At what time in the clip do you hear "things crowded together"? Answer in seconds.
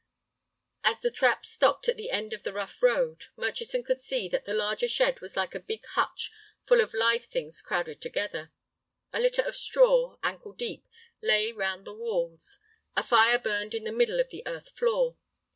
7.25-8.51